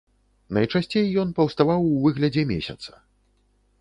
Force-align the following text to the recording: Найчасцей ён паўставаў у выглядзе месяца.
Найчасцей 0.57 1.05
ён 1.23 1.35
паўставаў 1.39 1.79
у 1.93 2.01
выглядзе 2.09 2.43
месяца. 2.53 2.91